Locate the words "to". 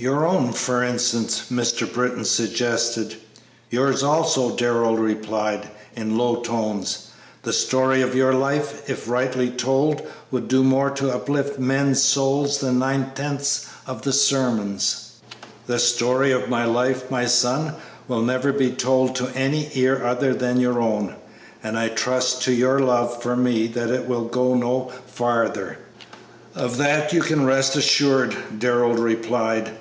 10.92-11.10, 19.16-19.28, 22.44-22.54